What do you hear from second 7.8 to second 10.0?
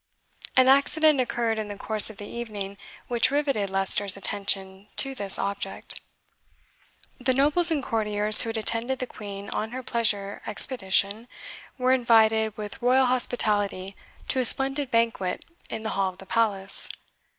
courtiers who had attended the Queen on her